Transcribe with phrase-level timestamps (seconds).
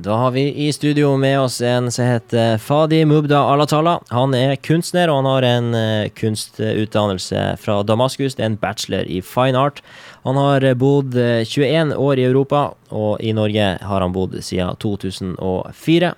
[0.00, 3.96] Da har vi i studio med oss en som heter Fadi Mubda Alatala.
[4.14, 8.36] Han er kunstner, og han har en uh, kunstutdannelse fra Damaskus.
[8.38, 9.82] Det er en bachelor i fine art.
[10.22, 12.60] Han har bodd 21 år i Europa,
[12.94, 16.14] og i Norge har han bodd siden 2004.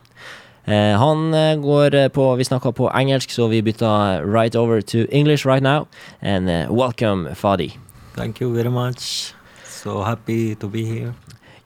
[0.69, 1.33] Uh, han
[1.65, 5.89] går på Vi snakker på engelsk, så vi bytter right over to English right now.
[6.21, 7.79] And welcome, Fadi.
[8.15, 9.33] Thank you very much.
[9.65, 11.15] So happy to be here.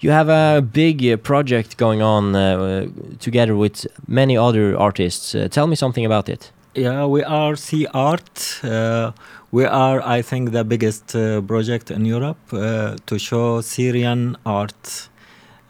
[0.04, 2.88] You have a big uh, project going on uh,
[3.20, 5.34] together with many other artists.
[5.34, 6.52] Uh, tell me something about it.
[6.74, 8.60] Yeah, we are Sea Art.
[8.62, 9.12] Uh,
[9.50, 15.08] we are, I think, the biggest uh, project in Europe uh, to show Syrian art.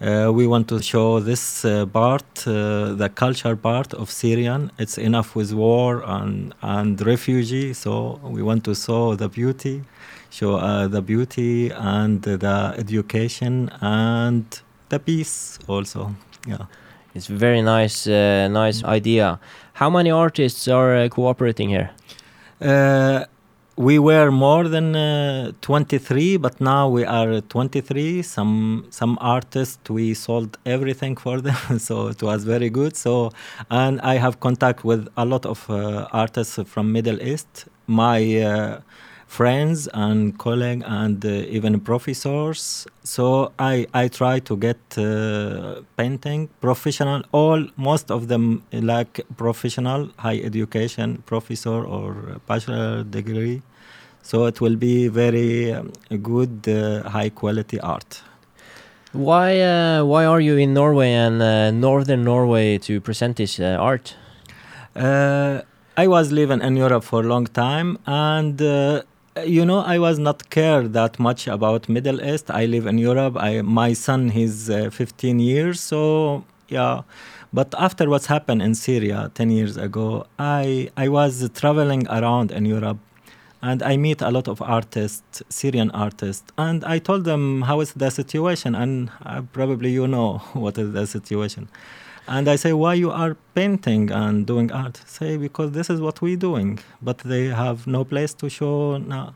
[0.01, 4.71] we want to show this part, the culture part of Syrian.
[4.79, 9.85] It's enough with war and, and refugee, so we want to show the beauty
[10.31, 14.45] show uh, the beauty and the education and
[14.89, 16.15] the peace also.
[16.47, 16.67] Yeah,
[17.15, 19.39] it's very nice, uh, nice idea.
[19.75, 21.91] How many artists are uh, cooperating here?
[22.61, 23.25] Uh,
[23.77, 30.15] we were more than uh, 23 but now we are 23 some some artists we
[30.15, 33.33] sold everything for them so it was very good so
[33.71, 38.81] and i have contact with a lot of uh, artists from middle east my
[39.27, 42.87] friends and colleagues and uh, even professors.
[43.03, 50.11] So I, I try to get uh, painting professional, all most of them like professional,
[50.19, 53.63] high education professor or bachelor degree.
[54.23, 58.23] So it will be very um, good, uh, high quality art.
[59.13, 63.77] Why uh, why are you in Norway and uh, northern Norway to present this uh,
[63.79, 64.17] art?
[65.97, 68.61] I was living in Europe for a long time, and
[69.43, 72.51] you know i was not care that much about middle east.
[72.51, 73.37] I live in europe.
[73.37, 77.03] I, my son he's uh, 15 years so yeah.
[77.53, 82.65] But after what's happened in syria 10 years ago i i was traveling around in
[82.65, 82.99] europe
[83.63, 87.93] and i meet a lot of artists syrian artists and i told them how is
[87.93, 88.75] the situation?
[88.75, 91.69] And uh, probably you know what is the situation
[92.27, 95.01] and I say, why you are painting and doing art?
[95.07, 99.35] Say, because this is what we're doing, but they have no place to show now.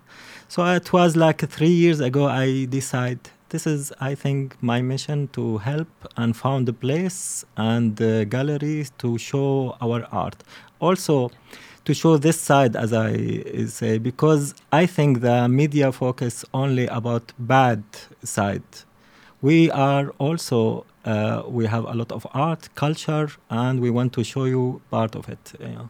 [0.48, 3.18] So it was like three years ago, I decide
[3.50, 8.90] this is, I think, my mission to help and found a place and the galleries
[8.98, 10.42] to show our art.
[10.80, 11.30] Also,
[11.84, 17.32] to show this side, as I say, because I think the media focus only about
[17.38, 17.82] bad
[18.22, 18.62] side.
[19.40, 24.22] We are also uh, we have a lot of art, culture, and we want to
[24.22, 25.52] show you part of it.
[25.58, 25.86] Yeah.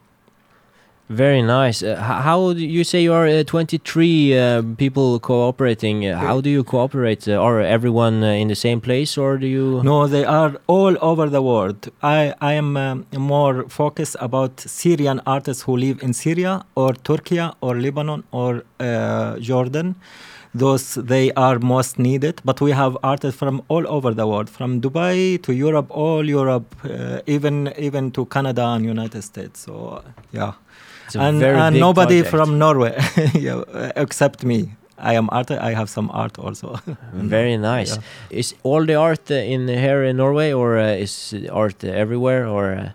[1.08, 1.82] Very nice.
[1.82, 6.06] Uh, how do you say you are uh, 23 uh, people cooperating?
[6.06, 7.26] Uh, how do you cooperate?
[7.26, 9.80] Uh, are everyone uh, in the same place, or do you?
[9.82, 11.88] No, they are all over the world.
[12.02, 17.40] I I am um, more focused about Syrian artists who live in Syria or Turkey
[17.62, 18.62] or Lebanon or
[19.40, 19.94] Jordan
[20.54, 22.40] those they are most needed.
[22.44, 26.74] But we have artists from all over the world, from Dubai to Europe, all Europe,
[26.84, 29.60] uh, even even to Canada and United States.
[29.60, 30.52] So yeah,
[31.14, 32.30] and, and nobody project.
[32.30, 32.98] from Norway
[33.34, 33.62] yeah,
[33.96, 34.74] except me.
[35.00, 35.50] I am art.
[35.50, 36.80] I have some art also.
[37.12, 37.96] Very nice.
[37.96, 38.38] Yeah.
[38.38, 42.94] Is all the art in here in Norway, or uh, is art everywhere, or?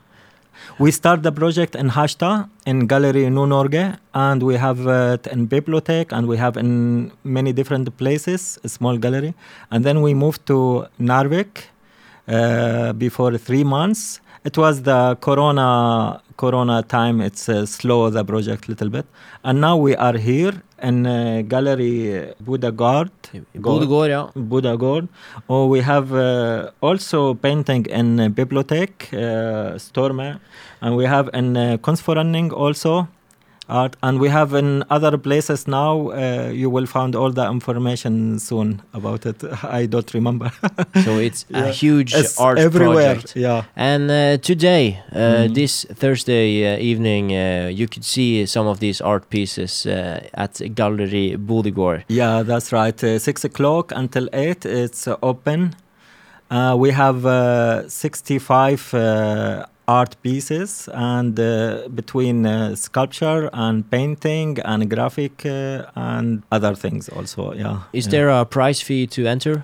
[0.79, 6.11] We start the project in Harstad in Gallery Nord-Norge, and we have it in Bibliothek,
[6.11, 9.33] and we have in many different places, a small gallery.
[9.71, 11.65] And then we moved to Narvik
[12.27, 14.19] uh, before three months.
[14.45, 17.21] It was the Corona Corona time.
[17.21, 19.05] It's uh, slow the project a little bit,
[19.43, 20.53] and now we are here
[20.83, 23.09] in uh, Gallery Budagard.
[23.57, 24.27] Budagard, yeah.
[25.49, 30.39] Oh, we have uh, also painting in Bibliothek, uh, Storme,
[30.81, 31.77] and we have in uh,
[32.51, 33.07] also
[33.69, 38.37] art and we have in other places now uh, you will find all the information
[38.39, 40.51] soon about it i don't remember
[41.03, 41.65] so it's yeah.
[41.65, 43.35] a huge it's art everywhere project.
[43.35, 45.53] yeah and uh, today uh, mm.
[45.53, 50.61] this thursday uh, evening uh, you could see some of these art pieces uh, at
[50.75, 55.75] gallery Bodøgård yeah that's right six o'clock until eight it's open
[56.77, 57.23] we have
[57.87, 58.93] 65
[59.87, 67.09] art pieces and uh, between uh, sculpture and painting and graphic uh, and other things
[67.09, 68.11] also yeah is yeah.
[68.11, 69.63] there a price fee to enter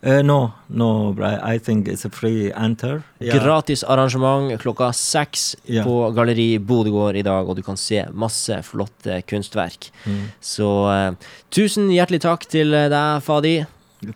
[0.00, 3.02] uh, no, no, I think it's a free enter.
[3.18, 3.42] Yeah.
[3.42, 5.84] Gratis arrangement klokka seks yeah.
[5.84, 9.90] på Galleri Bodegård i dag, og du kan se masse flotte kunstverk.
[10.06, 10.28] Mm.
[10.40, 13.56] Så uh, tusen hjertelig takk til deg, Fadi.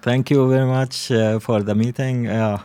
[0.07, 2.27] Thank you very much uh, for the meeting.
[2.27, 2.63] Yeah.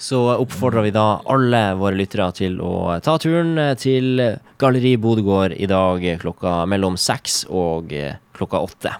[0.00, 4.24] Så oppfordrer vi da alle våre lyttere til å ta turen eh, til
[4.60, 8.96] Galleri Bodegård i dag klokka mellom seks og eh, klokka åtte.